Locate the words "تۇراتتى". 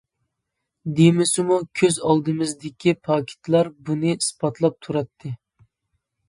4.89-5.37